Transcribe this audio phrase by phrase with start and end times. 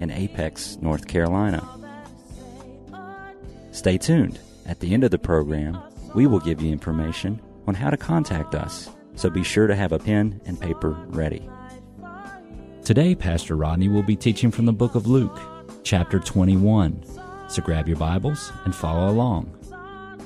[0.00, 1.66] in Apex, North Carolina.
[3.70, 4.40] Stay tuned.
[4.66, 5.80] At the end of the program,
[6.14, 9.92] we will give you information on how to contact us, so be sure to have
[9.92, 11.48] a pen and paper ready.
[12.84, 15.38] Today, Pastor Rodney will be teaching from the book of Luke,
[15.84, 17.04] chapter 21.
[17.48, 19.56] So grab your Bibles and follow along.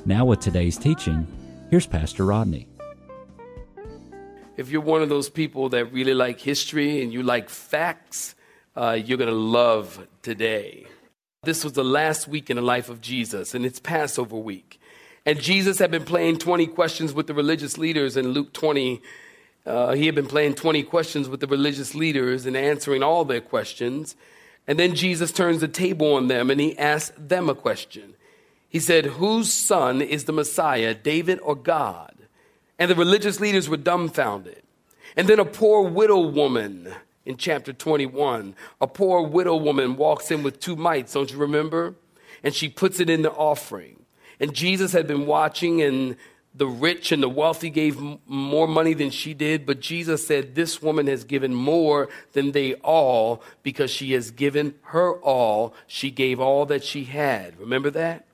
[0.06, 1.27] Now, with today's teaching,
[1.70, 2.69] here's Pastor Rodney.
[4.56, 8.34] If you're one of those people that really like history and you like facts,
[8.77, 10.87] uh, you're going to love today.
[11.45, 14.80] This was the last week in the life of Jesus, and it's Passover week.
[15.27, 19.00] And Jesus had been playing 20 questions with the religious leaders in Luke 20.
[19.64, 23.41] Uh, he had been playing 20 questions with the religious leaders and answering all their
[23.41, 24.17] questions.
[24.67, 28.14] And then Jesus turns the table on them and he asks them a question.
[28.69, 32.14] He said, Whose son is the Messiah, David or God?
[32.78, 34.62] And the religious leaders were dumbfounded.
[35.17, 36.92] And then a poor widow woman
[37.27, 38.55] in chapter 21.
[38.80, 41.94] A poor widow woman walks in with two mites, don't you remember?
[42.42, 44.05] And she puts it in the offering.
[44.41, 46.17] And Jesus had been watching, and
[46.55, 49.64] the rich and the wealthy gave m- more money than she did.
[49.64, 54.75] But Jesus said, This woman has given more than they all because she has given
[54.83, 55.75] her all.
[55.86, 57.58] She gave all that she had.
[57.58, 58.27] Remember that?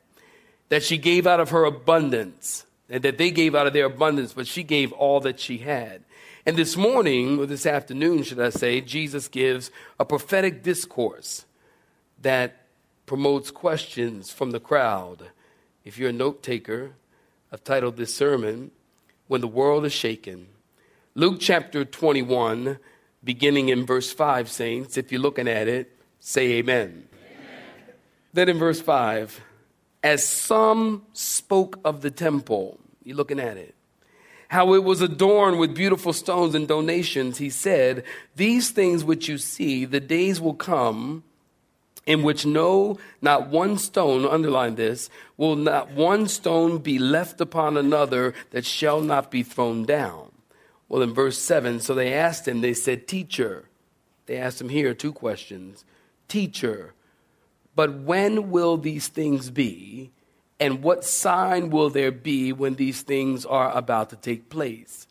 [0.68, 4.32] That she gave out of her abundance, and that they gave out of their abundance,
[4.32, 6.02] but she gave all that she had.
[6.46, 11.44] And this morning, or this afternoon, should I say, Jesus gives a prophetic discourse
[12.22, 12.66] that
[13.04, 15.30] promotes questions from the crowd.
[15.84, 16.92] If you're a note taker,
[17.52, 18.70] I've titled this sermon,
[19.28, 20.46] When the World is Shaken.
[21.14, 22.78] Luke chapter 21,
[23.22, 27.06] beginning in verse 5, saints, if you're looking at it, say amen.
[27.12, 27.94] amen.
[28.32, 29.40] Then in verse 5,
[30.02, 33.74] as some spoke of the temple, you're looking at it
[34.50, 38.02] how it was adorned with beautiful stones and donations, he said,
[38.34, 41.22] These things which you see, the days will come
[42.04, 47.76] in which no, not one stone, underline this, will not one stone be left upon
[47.76, 50.32] another that shall not be thrown down.
[50.88, 53.66] Well, in verse 7, so they asked him, they said, Teacher.
[54.26, 55.84] They asked him here two questions
[56.26, 56.94] Teacher,
[57.76, 60.10] but when will these things be?
[60.60, 65.06] And what sign will there be when these things are about to take place?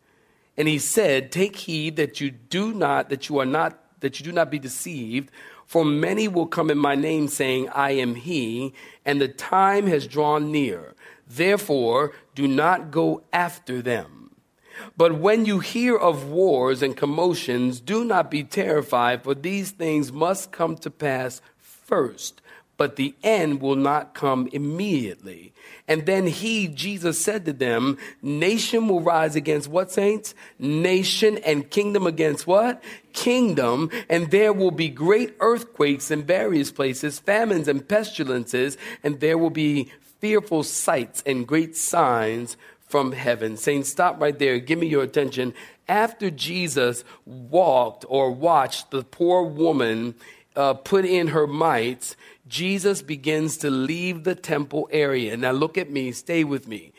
[0.56, 4.24] And he said, Take heed that you do not, that you are not, that you
[4.24, 5.32] do not be deceived.
[5.66, 8.74] For many will come in my name, saying, I am he,
[9.06, 10.96] and the time has drawn near.
[11.28, 14.36] Therefore, do not go after them.
[14.96, 20.12] But when you hear of wars and commotions, do not be terrified, for these things
[20.12, 22.42] must come to pass first
[22.80, 25.52] but the end will not come immediately.
[25.86, 30.34] And then he, Jesus, said to them, Nation will rise against what, saints?
[30.58, 32.82] Nation and kingdom against what?
[33.12, 33.92] Kingdom.
[34.08, 39.50] And there will be great earthquakes in various places, famines and pestilences, and there will
[39.50, 39.92] be
[40.22, 42.56] fearful sights and great signs
[42.88, 43.58] from heaven.
[43.58, 44.58] Saints, stop right there.
[44.58, 45.54] Give me your attention.
[45.90, 50.16] After Jesus walked or watched the poor woman
[50.56, 52.16] uh, put in her mites,
[52.50, 55.38] Jesus begins to leave the temple area.
[55.38, 56.92] Now, look at me, stay with me.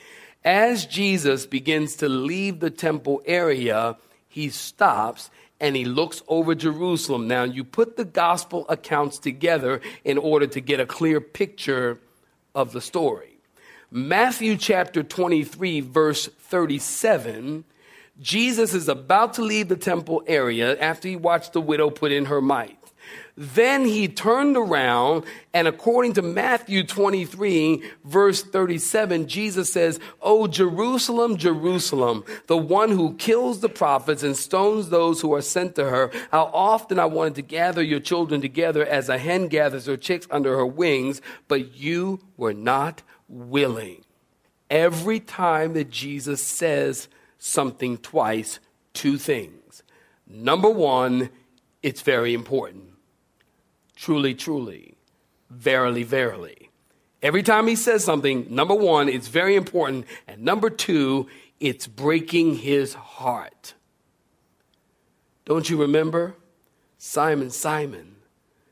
[0.44, 3.96] As Jesus begins to leave the temple area,
[4.28, 5.28] he stops
[5.60, 7.28] and he looks over Jerusalem.
[7.28, 11.98] Now, you put the gospel accounts together in order to get a clear picture
[12.54, 13.36] of the story.
[13.90, 17.64] Matthew chapter 23, verse 37,
[18.20, 22.26] Jesus is about to leave the temple area after he watched the widow put in
[22.26, 22.79] her mite.
[23.36, 25.24] Then he turned around,
[25.54, 33.14] and according to Matthew 23, verse 37, Jesus says, Oh, Jerusalem, Jerusalem, the one who
[33.14, 37.36] kills the prophets and stones those who are sent to her, how often I wanted
[37.36, 41.74] to gather your children together as a hen gathers her chicks under her wings, but
[41.76, 44.04] you were not willing.
[44.68, 47.08] Every time that Jesus says
[47.38, 48.60] something twice,
[48.92, 49.82] two things.
[50.26, 51.30] Number one,
[51.82, 52.89] it's very important.
[54.00, 54.94] Truly, truly.
[55.50, 56.70] Verily, verily.
[57.22, 60.06] Every time he says something, number one, it's very important.
[60.26, 61.26] And number two,
[61.60, 63.74] it's breaking his heart.
[65.44, 66.34] Don't you remember?
[66.96, 68.16] Simon, Simon,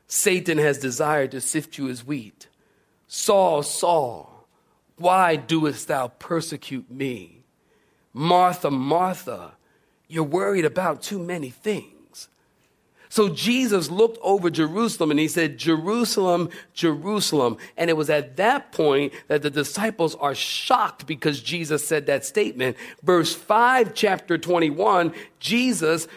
[0.07, 2.47] Satan has desired to sift you as wheat.
[3.07, 4.47] Saul, Saul,
[4.95, 7.43] why doest thou persecute me?
[8.13, 9.51] Martha, Martha,
[10.07, 11.98] you're worried about too many things.
[13.11, 17.57] So Jesus looked over Jerusalem and he said, Jerusalem, Jerusalem.
[17.75, 22.23] And it was at that point that the disciples are shocked because Jesus said that
[22.23, 22.77] statement.
[23.01, 26.07] Verse 5, chapter 21, Jesus,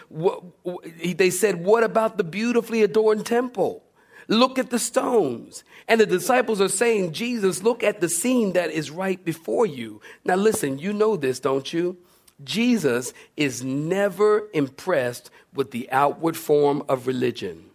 [0.93, 3.83] they said, What about the beautifully adorned temple?
[4.27, 5.63] Look at the stones.
[5.87, 9.99] And the disciples are saying, Jesus, look at the scene that is right before you.
[10.23, 11.97] Now listen, you know this, don't you?
[12.43, 17.65] Jesus is never impressed with the outward form of religion.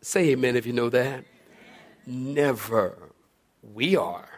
[0.00, 1.24] Say amen if you know that.
[2.06, 2.96] Never.
[3.62, 4.28] We are.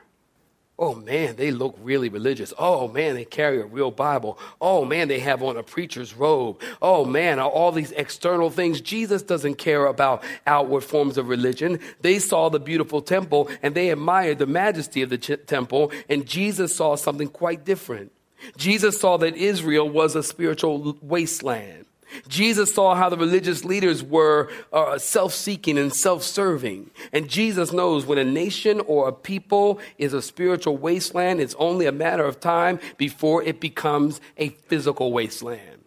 [0.81, 2.55] Oh man, they look really religious.
[2.57, 4.39] Oh man, they carry a real Bible.
[4.61, 6.61] Oh man, they have on a preacher's robe.
[6.81, 8.81] Oh man, all these external things.
[8.81, 11.81] Jesus doesn't care about outward forms of religion.
[12.03, 16.77] They saw the beautiful temple and they admired the majesty of the temple, and Jesus
[16.77, 18.13] saw something quite different.
[18.57, 21.87] Jesus saw that Israel was a spiritual wasteland.
[22.27, 26.91] Jesus saw how the religious leaders were uh, self seeking and self serving.
[27.13, 31.87] And Jesus knows when a nation or a people is a spiritual wasteland, it's only
[31.87, 35.85] a matter of time before it becomes a physical wasteland.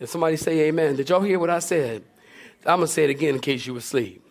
[0.00, 0.96] And somebody say amen.
[0.96, 2.02] Did y'all hear what I said?
[2.66, 4.23] I'm going to say it again in case you were asleep.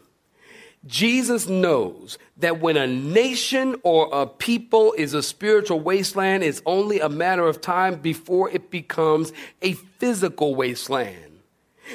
[0.86, 7.00] Jesus knows that when a nation or a people is a spiritual wasteland, it's only
[7.00, 9.32] a matter of time before it becomes
[9.62, 11.34] a physical wasteland.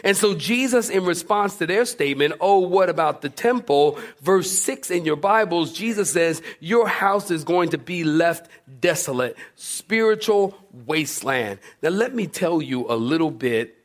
[0.04, 3.98] And so, Jesus, in response to their statement, Oh, what about the temple?
[4.20, 8.48] Verse 6 in your Bibles, Jesus says, Your house is going to be left
[8.80, 10.56] desolate, spiritual
[10.86, 11.58] wasteland.
[11.82, 13.76] Now, let me tell you a little bit,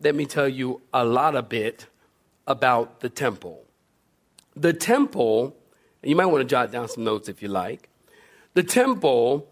[0.00, 1.86] let me tell you a lot of bit
[2.46, 3.61] about the temple.
[4.54, 5.56] The temple,
[6.02, 7.88] you might want to jot down some notes if you like.
[8.54, 9.48] The temple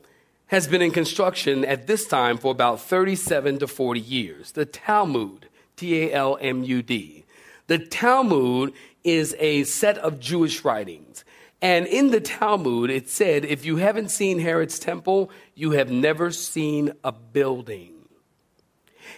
[0.48, 4.52] has been in construction at this time for about 37 to 40 years.
[4.52, 7.24] The Talmud, T A L M U D.
[7.68, 8.74] The Talmud
[9.04, 11.24] is a set of Jewish writings.
[11.62, 16.30] And in the Talmud, it said, if you haven't seen Herod's temple, you have never
[16.30, 17.99] seen a building.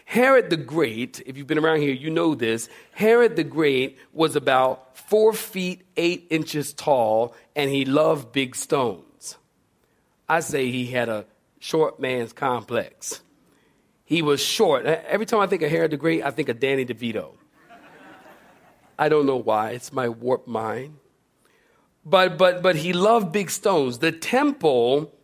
[0.05, 2.69] Herod the Great, if you've been around here, you know this.
[2.93, 9.37] Herod the Great was about four feet eight inches tall, and he loved big stones.
[10.29, 11.27] I say he had a
[11.59, 13.23] short man's complex.
[14.05, 14.85] He was short.
[14.85, 17.35] Every time I think of Herod the Great, I think of Danny DeVito.
[18.99, 20.99] I don't know why, it's my warped mind.
[22.05, 23.99] But, but, but he loved big stones.
[23.99, 25.15] The temple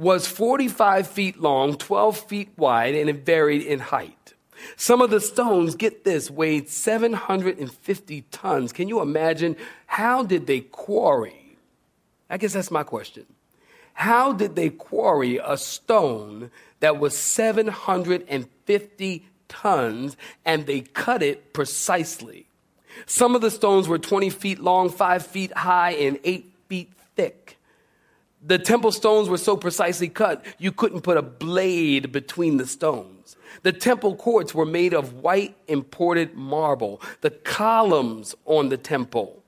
[0.00, 4.32] was 45 feet long, 12 feet wide, and it varied in height.
[4.76, 8.72] Some of the stones, get this, weighed 750 tons.
[8.72, 9.56] Can you imagine?
[9.86, 11.58] How did they quarry?
[12.30, 13.26] I guess that's my question.
[13.92, 16.50] How did they quarry a stone
[16.80, 22.46] that was 750 tons and they cut it precisely?
[23.04, 27.58] Some of the stones were 20 feet long, 5 feet high, and 8 feet thick.
[28.42, 33.36] The temple stones were so precisely cut, you couldn't put a blade between the stones.
[33.62, 37.02] The temple courts were made of white imported marble.
[37.20, 39.42] The columns on the temple,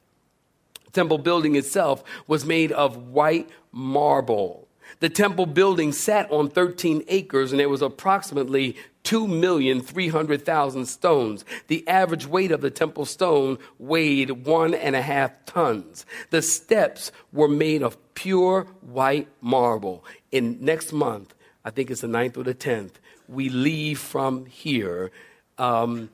[0.92, 4.68] temple building itself, was made of white marble.
[5.02, 11.44] The temple building sat on 13 acres and it was approximately 2,300,000 stones.
[11.66, 16.06] The average weight of the temple stone weighed one and a half tons.
[16.30, 20.04] The steps were made of pure white marble.
[20.30, 22.92] In next month, I think it's the 9th or the 10th,
[23.26, 25.10] we leave from here
[25.58, 26.10] um,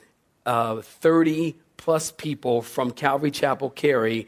[0.46, 4.26] uh, 30 plus people from Calvary Chapel Cary.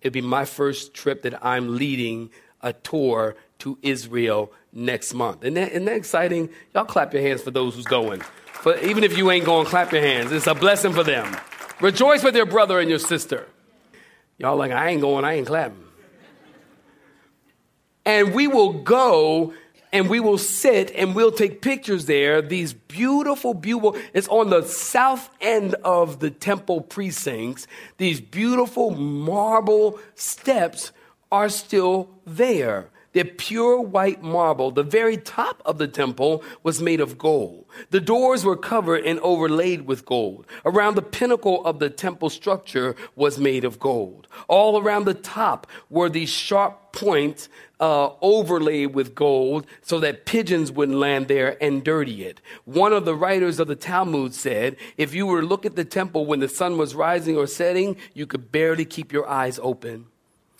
[0.00, 2.30] It'll be my first trip that I'm leading
[2.62, 5.44] a tour to Israel next month.
[5.44, 6.50] Isn't that, isn't that exciting?
[6.74, 8.20] Y'all clap your hands for those who's going.
[8.64, 10.32] But even if you ain't going, clap your hands.
[10.32, 11.36] It's a blessing for them.
[11.80, 13.46] Rejoice with your brother and your sister.
[14.38, 15.84] Y'all like, I ain't going, I ain't clapping.
[18.04, 19.54] And we will go
[19.92, 22.42] and we will sit and we'll take pictures there.
[22.42, 27.68] These beautiful, beautiful, it's on the south end of the temple precincts.
[27.98, 30.90] These beautiful marble steps
[31.30, 32.88] are still there.
[33.12, 37.66] The pure white marble, the very top of the temple was made of gold.
[37.90, 40.46] The doors were covered and overlaid with gold.
[40.64, 44.28] Around the pinnacle of the temple structure was made of gold.
[44.48, 47.50] All around the top were these sharp points
[47.80, 52.40] uh, overlaid with gold so that pigeons wouldn't land there and dirty it.
[52.64, 55.84] One of the writers of the Talmud said, if you were to look at the
[55.84, 60.06] temple when the sun was rising or setting, you could barely keep your eyes open.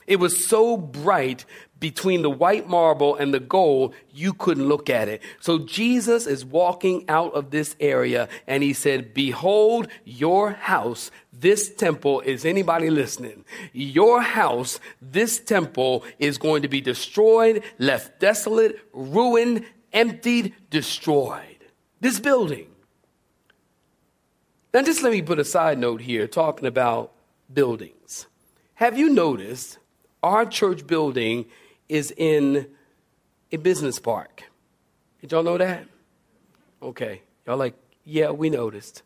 [0.06, 1.44] It was so bright
[1.82, 5.21] between the white marble and the gold, you couldn't look at it.
[5.40, 11.75] So Jesus is walking out of this area and he said, Behold, your house, this
[11.75, 13.44] temple, is anybody listening?
[13.73, 21.59] Your house, this temple is going to be destroyed, left desolate, ruined, emptied, destroyed.
[22.00, 22.68] This building.
[24.73, 27.12] Now, just let me put a side note here talking about
[27.52, 28.26] buildings.
[28.75, 29.78] Have you noticed
[30.23, 31.47] our church building
[31.88, 32.69] is in
[33.50, 34.45] a business park.
[35.21, 35.87] Did y'all know that?
[36.83, 37.23] Okay.
[37.47, 37.75] Y'all like,
[38.05, 39.02] yeah, we noticed.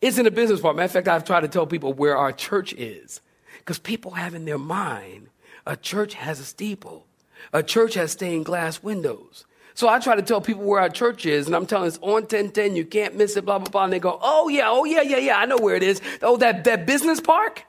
[0.00, 0.76] It's in a business park.
[0.76, 3.20] Matter of fact, I've tried to tell people where our church is.
[3.58, 5.28] Because people have in their mind
[5.66, 7.06] a church has a steeple,
[7.52, 9.44] a church has stained glass windows.
[9.74, 12.22] So I try to tell people where our church is, and I'm telling it's on
[12.22, 13.84] 1010, you can't miss it, blah, blah, blah.
[13.84, 16.00] And they go, oh, yeah, oh, yeah, yeah, yeah, I know where it is.
[16.22, 17.64] Oh, that, that business park?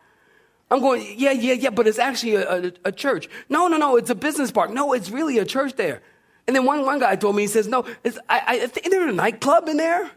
[0.70, 3.30] I'm going, yeah, yeah, yeah, but it's actually a, a, a, church.
[3.48, 4.70] No, no, no, it's a business park.
[4.72, 6.02] No, it's really a church there.
[6.46, 9.10] And then one, one guy told me, he says, no, it's, I, I think there's
[9.10, 10.12] a nightclub in there.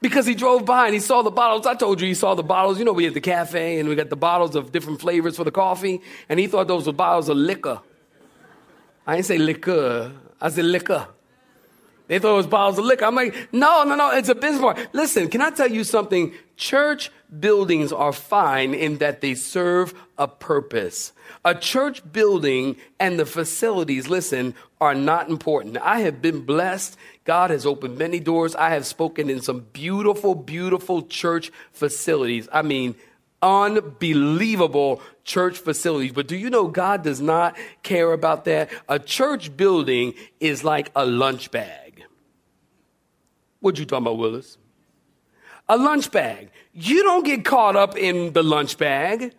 [0.00, 1.66] Because he drove by and he saw the bottles.
[1.66, 2.78] I told you he saw the bottles.
[2.78, 5.44] You know, we had the cafe and we got the bottles of different flavors for
[5.44, 6.00] the coffee.
[6.28, 7.80] And he thought those were bottles of liquor.
[9.06, 11.08] I didn't say liquor, I said liquor.
[12.06, 13.06] They thought it was bottles of liquor.
[13.06, 14.88] I'm like, no, no, no, it's a business park.
[14.92, 16.34] Listen, can I tell you something?
[16.56, 17.10] Church
[17.40, 21.12] buildings are fine in that they serve a purpose.
[21.44, 25.76] A church building and the facilities, listen, are not important.
[25.78, 26.96] I have been blessed.
[27.24, 28.54] God has opened many doors.
[28.54, 32.48] I have spoken in some beautiful, beautiful church facilities.
[32.52, 32.94] I mean,
[33.42, 36.12] unbelievable church facilities.
[36.12, 38.70] But do you know God does not care about that?
[38.88, 42.04] A church building is like a lunch bag.
[43.60, 44.58] What you talking about, Willis?
[45.68, 46.50] A lunch bag.
[46.74, 49.32] You don't get caught up in the lunch bag.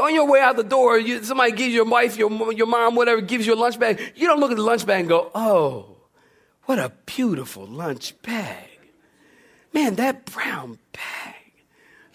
[0.00, 3.20] On your way out the door, you, somebody gives your wife, your, your mom, whatever,
[3.20, 4.00] gives you a lunch bag.
[4.16, 5.96] You don't look at the lunch bag and go, oh,
[6.64, 8.68] what a beautiful lunch bag.
[9.72, 11.34] Man, that brown bag.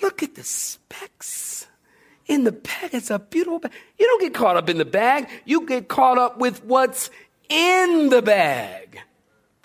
[0.01, 1.67] Look at the specks
[2.25, 2.89] in the bag.
[2.91, 3.72] It's a beautiful bag.
[3.98, 5.29] You don't get caught up in the bag.
[5.46, 7.10] You get caught up with what's
[7.48, 9.00] in the bag.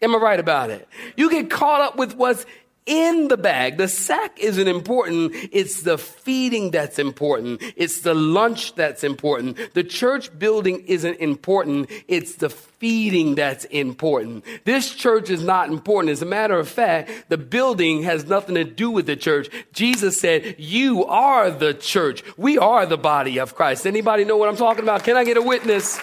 [0.00, 0.86] Am I right about it?
[1.16, 2.46] You get caught up with what's
[2.86, 3.76] in the bag.
[3.76, 5.32] The sack isn't important.
[5.52, 7.62] It's the feeding that's important.
[7.76, 9.74] It's the lunch that's important.
[9.74, 11.90] The church building isn't important.
[12.08, 14.44] It's the feeding that's important.
[14.64, 16.12] This church is not important.
[16.12, 19.48] As a matter of fact, the building has nothing to do with the church.
[19.72, 22.22] Jesus said, you are the church.
[22.36, 23.86] We are the body of Christ.
[23.86, 25.04] Anybody know what I'm talking about?
[25.04, 25.98] Can I get a witness?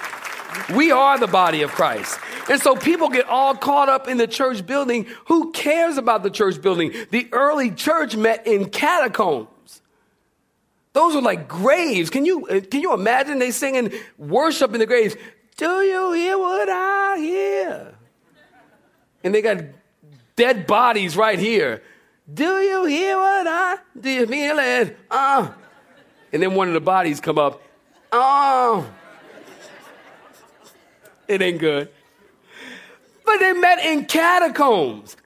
[0.75, 2.19] We are the body of Christ.
[2.50, 5.07] And so people get all caught up in the church building.
[5.25, 6.93] Who cares about the church building?
[7.12, 9.81] The early church met in catacombs.
[10.93, 12.10] Those are like graves.
[12.10, 15.15] Can you, uh, can you imagine they singing worship in the graves?
[15.57, 17.95] Do you hear what I hear?
[19.24, 19.63] And they got
[20.36, 21.81] dead bodies right here.
[22.31, 24.98] Do you hear what I do you feel it?
[25.10, 25.51] Uh.
[26.31, 27.62] And then one of the bodies come up.
[28.12, 28.89] Oh.
[31.33, 31.89] It ain't good.
[33.25, 35.17] But they met in catacombs.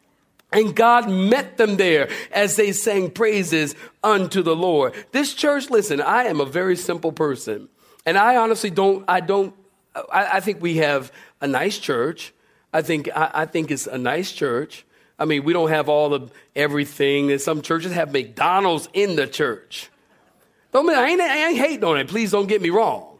[0.52, 4.94] And God met them there as they sang praises unto the Lord.
[5.12, 7.68] This church, listen, I am a very simple person.
[8.06, 9.54] And I honestly don't, I don't,
[9.94, 11.12] I, I think we have
[11.42, 12.34] a nice church.
[12.72, 14.86] I think, I, I, think it's a nice church.
[15.20, 17.30] I mean, we don't have all of everything.
[17.30, 19.90] And some churches have McDonald's in the church.
[20.72, 22.08] Don't mean I ain't, I ain't hating on it.
[22.08, 23.17] Please don't get me wrong.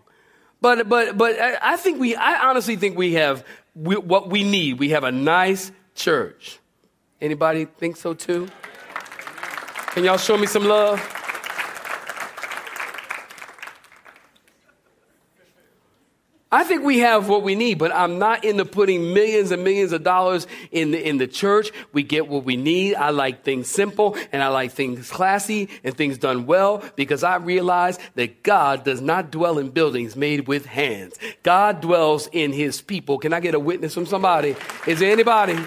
[0.60, 3.46] But, but, but I think we, I honestly think we have
[3.76, 4.80] we, what we need.
[4.80, 6.60] We have a nice church.
[7.22, 8.48] Anybody think so too?
[9.92, 11.17] Can y'all show me some love?
[16.50, 19.92] I think we have what we need, but I'm not into putting millions and millions
[19.92, 21.72] of dollars in the, in the church.
[21.92, 22.96] We get what we need.
[22.96, 27.36] I like things simple and I like things classy and things done well because I
[27.36, 31.16] realize that God does not dwell in buildings made with hands.
[31.44, 33.18] God dwells in his people.
[33.18, 34.56] Can I get a witness from somebody?
[34.88, 35.58] Is there anybody?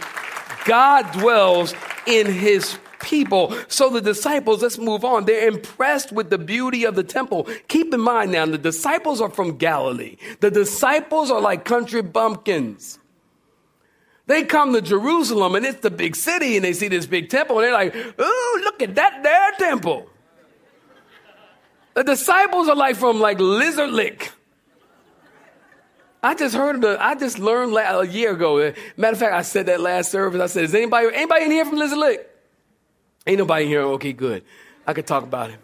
[0.64, 1.74] God dwells
[2.06, 3.56] in his people.
[3.68, 5.24] So the disciples, let's move on.
[5.24, 7.48] They're impressed with the beauty of the temple.
[7.68, 10.16] Keep in mind now, the disciples are from Galilee.
[10.40, 12.98] The disciples are like country bumpkins.
[14.26, 17.58] They come to Jerusalem and it's the big city and they see this big temple
[17.58, 20.08] and they're like, ooh, look at that there temple.
[21.94, 24.30] The disciples are like from like Lizard Lick.
[26.22, 28.72] I just heard the, I just learned a year ago.
[28.96, 30.40] Matter of fact, I said that last service.
[30.40, 32.29] I said, is anybody, anybody in here from Lizard Lick?
[33.30, 33.82] Ain't nobody here.
[33.82, 34.42] Okay, good.
[34.84, 35.60] I could talk about it.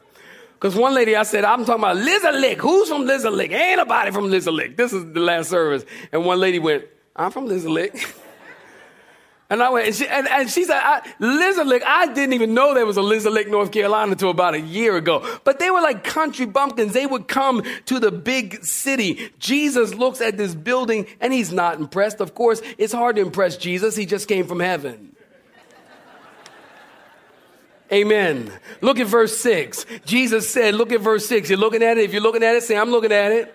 [0.55, 2.61] Because one lady, I said, I'm talking about Lizard Lick.
[2.61, 3.51] Who's from Lizard Lick?
[3.51, 4.77] Ain't nobody from Lizard Lick.
[4.77, 5.85] This is the last service.
[6.13, 6.85] And one lady went,
[7.17, 7.93] I'm from Lizard Lick.
[9.49, 12.53] And I went, and she, and, and she said, I, Lizard Lick, I didn't even
[12.53, 15.25] know there was a Lizard Lick, North Carolina until about a year ago.
[15.45, 16.95] But they were like country bumpkins.
[16.95, 19.31] They would come to the big city.
[19.39, 22.21] Jesus looks at this building and he's not impressed.
[22.21, 23.95] Of course, it's hard to impress Jesus.
[23.95, 25.16] He just came from heaven.
[27.93, 28.53] Amen.
[28.81, 29.87] Look at verse 6.
[30.05, 31.49] Jesus said, look at verse 6.
[31.49, 32.05] You're looking at it.
[32.05, 33.55] If you're looking at it, say, I'm looking at it.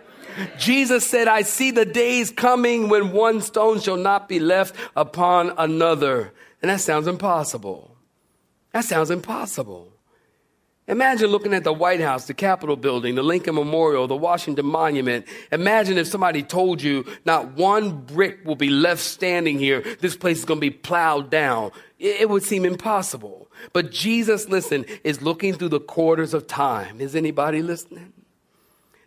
[0.57, 5.53] Jesus said, I see the days coming when one stone shall not be left upon
[5.57, 6.31] another.
[6.61, 7.97] And that sounds impossible.
[8.71, 9.90] That sounds impossible.
[10.87, 15.25] Imagine looking at the White House, the Capitol building, the Lincoln Memorial, the Washington Monument.
[15.51, 19.81] Imagine if somebody told you not one brick will be left standing here.
[19.99, 21.71] This place is going to be plowed down.
[21.99, 23.49] It would seem impossible.
[23.73, 26.99] But Jesus, listen, is looking through the quarters of time.
[26.99, 28.13] Is anybody listening?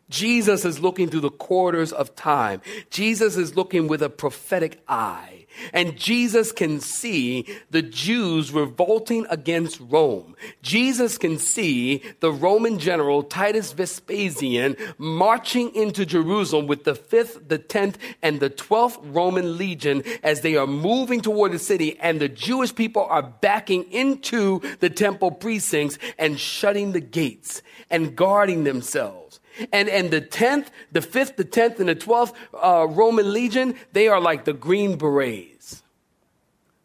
[0.08, 2.60] Jesus is looking through the quarters of time.
[2.90, 5.43] Jesus is looking with a prophetic eye.
[5.72, 10.36] And Jesus can see the Jews revolting against Rome.
[10.62, 17.58] Jesus can see the Roman general Titus Vespasian marching into Jerusalem with the 5th, the
[17.58, 22.28] 10th, and the 12th Roman legion as they are moving toward the city and the
[22.28, 29.23] Jewish people are backing into the temple precincts and shutting the gates and guarding themselves.
[29.72, 34.08] And, and the 10th, the 5th, the 10th, and the 12th uh, Roman legion, they
[34.08, 35.82] are like the Green Berets.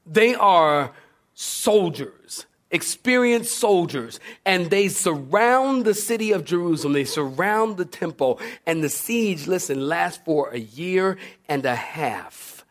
[0.05, 0.91] They are
[1.33, 6.93] soldiers, experienced soldiers, and they surround the city of Jerusalem.
[6.93, 12.65] They surround the temple, and the siege, listen, lasts for a year and a half.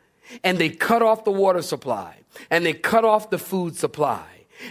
[0.44, 2.16] And they cut off the water supply,
[2.50, 4.24] and they cut off the food supply.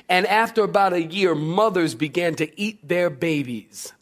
[0.10, 3.94] And after about a year, mothers began to eat their babies.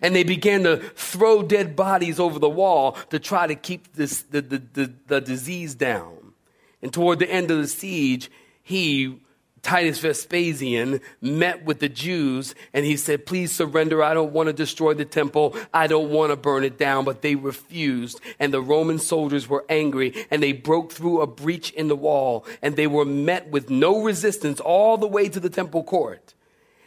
[0.00, 4.22] And they began to throw dead bodies over the wall to try to keep this,
[4.22, 6.32] the, the, the, the disease down.
[6.82, 8.30] And toward the end of the siege,
[8.62, 9.20] he,
[9.62, 14.02] Titus Vespasian, met with the Jews and he said, Please surrender.
[14.02, 15.56] I don't want to destroy the temple.
[15.72, 17.04] I don't want to burn it down.
[17.04, 18.20] But they refused.
[18.40, 22.44] And the Roman soldiers were angry and they broke through a breach in the wall
[22.60, 26.34] and they were met with no resistance all the way to the temple court.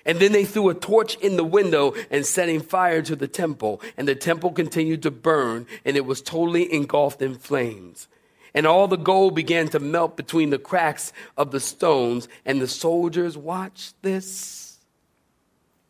[0.06, 3.82] And then they threw a torch in the window and setting fire to the temple.
[3.98, 8.08] And the temple continued to burn and it was totally engulfed in flames.
[8.54, 12.28] And all the gold began to melt between the cracks of the stones.
[12.46, 14.80] And the soldiers watched this.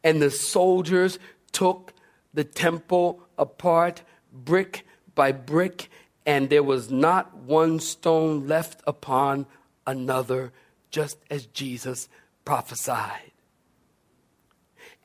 [0.04, 1.20] And the soldiers
[1.52, 1.94] took
[2.34, 4.02] the temple apart
[4.32, 5.90] brick by brick.
[6.26, 9.46] And there was not one stone left upon
[9.86, 10.52] another,
[10.90, 12.08] just as Jesus
[12.46, 13.35] prophesied.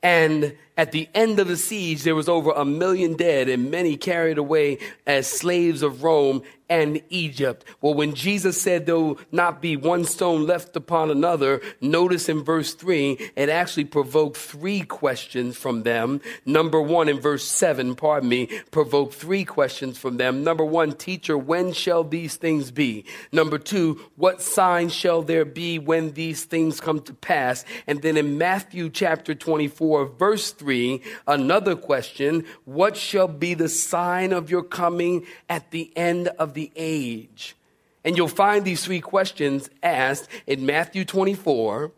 [0.03, 3.97] And at the end of the siege, there was over a million dead and many
[3.97, 7.65] carried away as slaves of Rome and Egypt.
[7.81, 12.45] Well, when Jesus said there will not be one stone left upon another, notice in
[12.45, 16.21] verse 3, it actually provoked three questions from them.
[16.45, 20.45] Number one, in verse 7, pardon me, provoked three questions from them.
[20.45, 23.03] Number one, teacher, when shall these things be?
[23.33, 27.65] Number two, what sign shall there be when these things come to pass?
[27.85, 34.31] And then in Matthew chapter 24, verse 3, another question, what shall be the sign
[34.31, 37.55] of your coming at the end of the the age?
[38.03, 41.91] And you'll find these three questions asked in Matthew 24,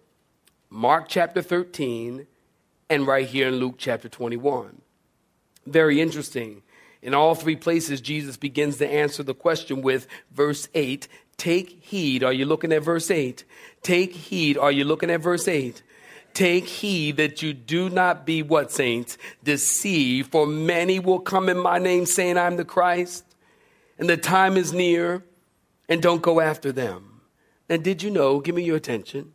[0.69, 2.27] Mark chapter 13,
[2.89, 4.81] and right here in Luke chapter 21.
[5.65, 6.61] Very interesting.
[7.01, 12.23] In all three places, Jesus begins to answer the question with verse 8 Take heed.
[12.23, 13.43] Are you looking at verse 8?
[13.81, 14.57] Take heed.
[14.57, 15.81] Are you looking at verse 8?
[16.33, 19.17] Take heed that you do not be what, saints?
[19.43, 23.25] Deceived, for many will come in my name saying, I'm the Christ
[23.97, 25.23] and the time is near,
[25.87, 27.21] and don't go after them.
[27.69, 29.33] And did you know, give me your attention,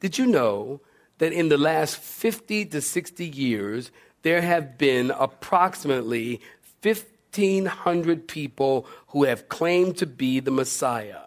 [0.00, 0.80] did you know
[1.18, 3.90] that in the last 50 to 60 years,
[4.22, 6.40] there have been approximately
[6.82, 11.26] 1,500 people who have claimed to be the Messiah?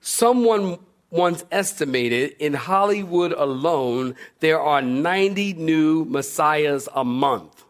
[0.00, 0.78] Someone
[1.10, 7.64] once estimated in Hollywood alone, there are 90 new messiahs a month.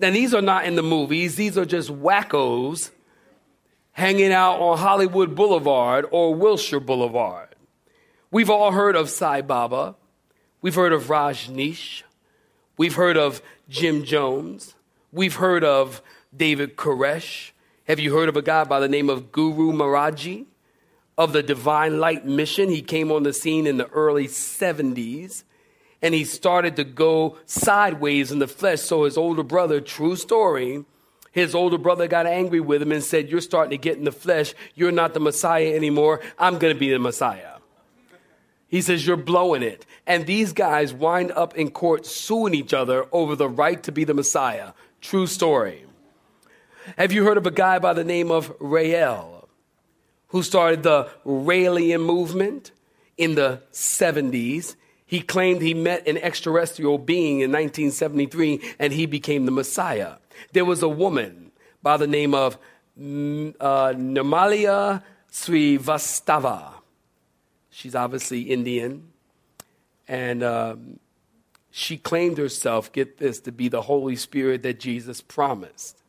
[0.00, 2.90] Now, these are not in the movies, these are just wackos
[3.92, 7.54] hanging out on Hollywood Boulevard or Wilshire Boulevard.
[8.30, 9.96] We've all heard of Sai Baba,
[10.62, 12.02] we've heard of Rajneesh,
[12.78, 14.74] we've heard of Jim Jones,
[15.12, 16.00] we've heard of
[16.34, 17.50] David Koresh.
[17.84, 20.46] Have you heard of a guy by the name of Guru Maharaji
[21.18, 22.70] of the Divine Light Mission?
[22.70, 25.42] He came on the scene in the early 70s
[26.02, 28.80] and he started to go sideways in the flesh.
[28.80, 30.84] So his older brother, true story,
[31.32, 34.12] his older brother got angry with him and said, You're starting to get in the
[34.12, 34.54] flesh.
[34.74, 36.20] You're not the Messiah anymore.
[36.38, 37.58] I'm going to be the Messiah.
[38.68, 39.86] He says, You're blowing it.
[40.06, 44.04] And these guys wind up in court suing each other over the right to be
[44.04, 44.72] the Messiah.
[45.00, 45.84] True story.
[46.98, 49.48] Have you heard of a guy by the name of Rael,
[50.28, 52.72] who started the Raelian movement
[53.16, 54.74] in the 70s?
[55.10, 60.18] He claimed he met an extraterrestrial being in 1973 and he became the Messiah.
[60.52, 61.50] There was a woman
[61.82, 62.56] by the name of
[62.96, 66.74] mm, uh, Nirmala Srivastava.
[67.70, 69.08] She's obviously Indian.
[70.06, 71.00] And um,
[71.72, 75.99] she claimed herself, get this, to be the Holy Spirit that Jesus promised.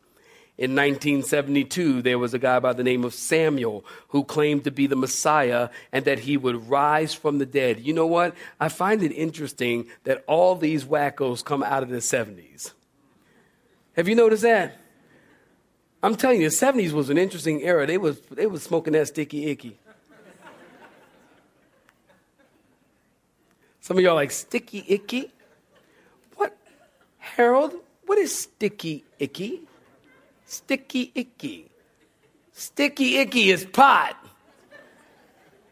[0.62, 4.86] In 1972, there was a guy by the name of Samuel who claimed to be
[4.86, 7.80] the Messiah and that he would rise from the dead.
[7.80, 8.36] You know what?
[8.60, 12.74] I find it interesting that all these wackos come out of the 70s.
[13.93, 14.78] Have you noticed that?
[16.04, 17.88] I'm telling you, the 70s was an interesting era.
[17.88, 19.80] They was, they was smoking that sticky icky.
[23.80, 25.32] Some of y'all like sticky icky?
[26.36, 26.56] What?
[27.17, 27.74] Harold,
[28.06, 29.63] what is sticky icky?
[30.52, 31.72] Sticky icky.
[32.52, 34.18] Sticky icky is pot.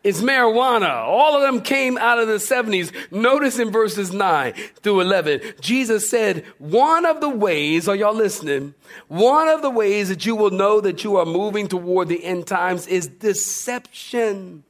[0.06, 1.04] It's marijuana.
[1.04, 2.94] All of them came out of the 70s.
[3.12, 8.74] Notice in verses 9 through 11, Jesus said, One of the ways, are y'all listening?
[9.10, 12.48] One of the ways that you will know that you are moving toward the end
[12.48, 14.64] times is deception.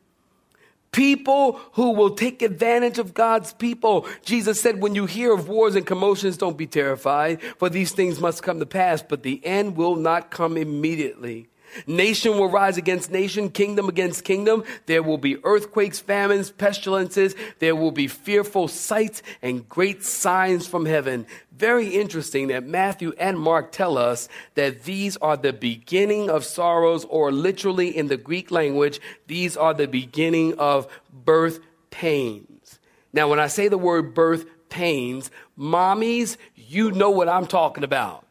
[0.92, 4.08] People who will take advantage of God's people.
[4.26, 8.20] Jesus said, when you hear of wars and commotions, don't be terrified, for these things
[8.20, 11.48] must come to pass, but the end will not come immediately.
[11.88, 14.64] Nation will rise against nation, kingdom against kingdom.
[14.86, 17.36] There will be earthquakes, famines, pestilences.
[17.60, 21.26] There will be fearful sights and great signs from heaven.
[21.52, 27.06] Very interesting that Matthew and Mark tell us that these are the beginning of sorrows,
[27.06, 32.80] or literally in the Greek language, these are the beginning of birth pains.
[33.12, 38.26] Now, when I say the word birth pains, mommies, you know what I'm talking about.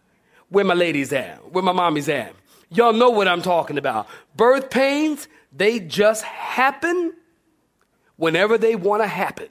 [0.48, 1.52] Where my ladies at?
[1.52, 2.32] Where my mommies at?
[2.70, 4.08] Y'all know what I'm talking about.
[4.36, 7.14] Birth pains, they just happen
[8.16, 9.48] whenever they want to happen.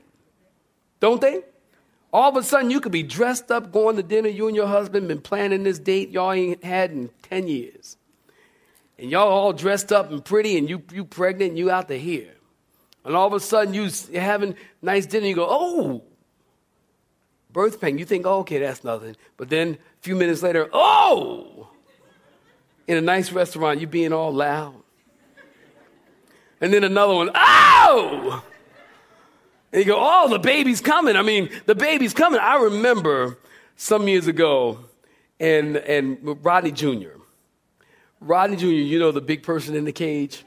[0.99, 1.41] Don't they?
[2.13, 4.29] All of a sudden, you could be dressed up going to dinner.
[4.29, 7.97] You and your husband been planning this date y'all ain't had in 10 years.
[8.97, 11.99] And y'all all dressed up and pretty, and you, you pregnant, and you out to
[11.99, 12.33] here.
[13.05, 16.03] And all of a sudden, you having nice dinner, you go, oh,
[17.51, 17.97] birth pain.
[17.97, 19.15] You think, oh, okay, that's nothing.
[19.37, 21.69] But then a few minutes later, oh,
[22.87, 24.75] in a nice restaurant, you're being all loud.
[26.59, 28.43] And then another one, oh!
[29.71, 31.15] And you go, oh, the baby's coming.
[31.15, 32.39] I mean, the baby's coming.
[32.39, 33.37] I remember
[33.75, 34.79] some years ago,
[35.39, 37.17] and, and Rodney Jr.
[38.19, 40.43] Rodney Jr., you know, the big person in the cage,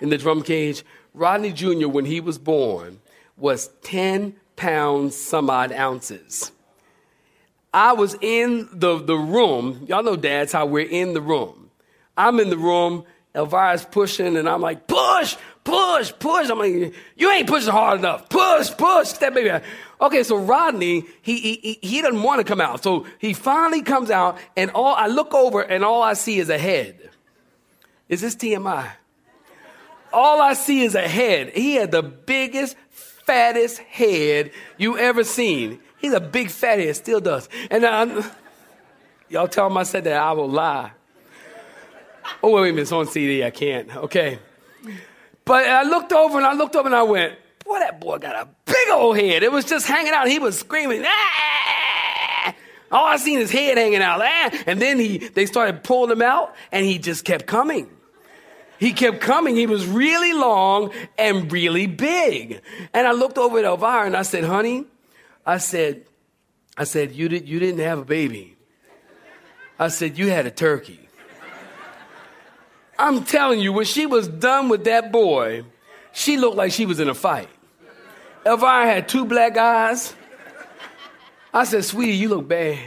[0.00, 0.84] in the drum cage.
[1.12, 3.00] Rodney Jr., when he was born,
[3.36, 6.52] was 10 pounds, some odd ounces.
[7.74, 9.84] I was in the, the room.
[9.88, 11.70] Y'all know dads how we're in the room.
[12.16, 13.04] I'm in the room.
[13.34, 16.48] Elvira's pushing, and I'm like, push, push, push.
[16.48, 18.28] I'm like, you ain't pushing hard enough.
[18.28, 19.12] Push, push.
[19.14, 19.50] That baby.
[19.50, 19.64] out.
[20.00, 22.84] Okay, so Rodney, he, he, he doesn't want to come out.
[22.84, 26.48] So he finally comes out, and all I look over, and all I see is
[26.50, 27.10] a head.
[28.08, 28.88] Is this TMI?
[30.12, 31.50] All I see is a head.
[31.56, 35.80] He had the biggest, fattest head you ever seen.
[36.04, 37.48] He's a big fatty and still does.
[37.70, 38.22] And I'm,
[39.30, 40.90] y'all tell him I said that, I will lie.
[42.42, 43.96] Oh, wait, wait a minute, it's on CD, I can't.
[43.96, 44.38] Okay.
[45.46, 48.36] But I looked over and I looked over and I went, boy, that boy got
[48.36, 49.42] a big old head.
[49.42, 50.28] It was just hanging out.
[50.28, 52.54] He was screaming, ah!
[52.92, 54.20] All I seen is head hanging out.
[54.22, 54.50] Ah!
[54.66, 57.88] And then he, they started pulling him out and he just kept coming.
[58.78, 59.56] He kept coming.
[59.56, 62.60] He was really long and really big.
[62.92, 64.84] And I looked over at Elvira and I said, honey,
[65.46, 66.06] I said,
[66.76, 68.56] I said, you, did, you didn't have a baby.
[69.78, 71.08] I said, you had a turkey.
[72.98, 75.64] I'm telling you, when she was done with that boy,
[76.14, 77.48] She looked like she was in a fight.
[78.46, 80.14] Elvira had two black eyes.
[81.52, 82.78] I said, sweetie, you look bad.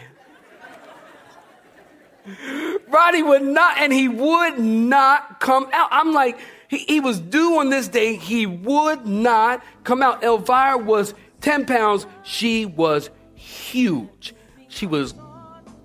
[2.87, 5.89] Roddy would not, and he would not come out.
[5.91, 6.39] I'm like,
[6.69, 8.15] he, he was due on this day.
[8.15, 10.23] He would not come out.
[10.23, 11.13] Elvira was
[11.47, 12.05] 10 pounds.
[12.23, 14.35] She was huge.
[14.67, 15.13] She was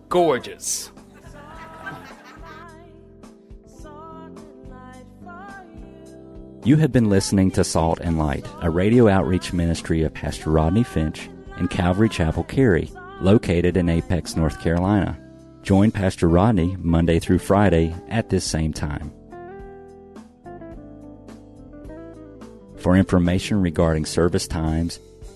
[0.08, 0.90] gorgeous.
[6.64, 10.82] You have been listening to Salt and Light, a radio outreach ministry of Pastor Rodney
[10.82, 15.16] Finch in Calvary Chapel, Cary, located in Apex, North Carolina.
[15.62, 19.12] Join Pastor Rodney Monday through Friday at this same time.
[22.78, 24.98] For information regarding service times,